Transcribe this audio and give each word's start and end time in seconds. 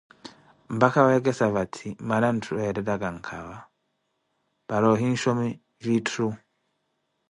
Mpaka 0.77 0.99
weekesa 1.07 1.45
vathi 1.55 1.87
mmana 2.01 2.27
ntthu 2.37 2.53
eettettakha 2.65 3.09
nkava, 3.17 3.57
para 4.67 4.85
ohinshomi 4.93 5.47
vitthu. 5.83 6.27